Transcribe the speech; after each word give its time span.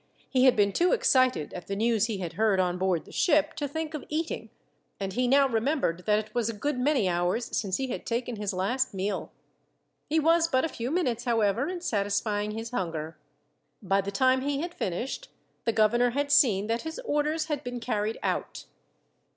He 0.31 0.45
had 0.45 0.55
been 0.55 0.71
too 0.71 0.93
excited, 0.93 1.53
at 1.53 1.67
the 1.67 1.75
news 1.75 2.07
he 2.07 2.17
had 2.17 2.33
heard 2.33 2.59
on 2.59 2.79
board 2.79 3.05
the 3.05 3.11
ship, 3.11 3.53
to 3.53 3.67
think 3.67 3.93
of 3.93 4.03
eating; 4.09 4.49
and 4.99 5.13
he 5.13 5.27
now 5.27 5.47
remembered 5.47 6.07
that 6.07 6.17
it 6.17 6.33
was 6.33 6.49
a 6.49 6.53
good 6.53 6.79
many 6.79 7.07
hours 7.07 7.55
since 7.55 7.77
he 7.77 7.89
had 7.89 8.03
taken 8.03 8.37
his 8.37 8.51
last 8.51 8.95
meal. 8.95 9.31
He 10.09 10.19
was 10.19 10.47
but 10.47 10.65
a 10.65 10.69
few 10.69 10.89
minutes, 10.89 11.25
however, 11.25 11.67
in 11.69 11.81
satisfying 11.81 12.49
his 12.57 12.71
hunger. 12.71 13.19
By 13.83 14.01
the 14.01 14.09
time 14.09 14.41
he 14.41 14.59
had 14.61 14.73
finished, 14.73 15.29
the 15.65 15.71
governor 15.71 16.09
had 16.09 16.31
seen 16.31 16.65
that 16.65 16.81
his 16.81 16.97
orders 17.05 17.45
had 17.45 17.63
been 17.63 17.79
carried 17.79 18.17
out. 18.23 18.65